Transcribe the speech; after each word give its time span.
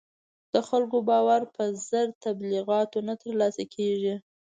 د 0.53 0.55
خلکو 0.69 0.97
باور 1.09 1.41
په 1.55 1.63
زر 1.87 2.07
تبلیغاتو 2.25 2.97
نه 3.07 3.13
تر 3.21 3.31
لاسه 3.39 3.63
کېږي. 3.75 4.15